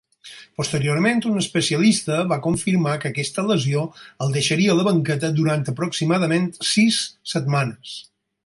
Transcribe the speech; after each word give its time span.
Posteriorment 0.59 1.19
un 1.31 1.35
especialista 1.41 2.17
va 2.31 2.39
confirmar 2.47 2.95
que 3.03 3.11
aquesta 3.11 3.45
lesió 3.51 3.85
el 4.25 4.33
deixaria 4.39 4.75
a 4.77 4.81
la 4.81 4.89
banqueta 4.91 5.33
durant 5.43 5.69
aproximadament 5.77 6.53
sis 6.75 7.03
setmanes. 7.37 7.97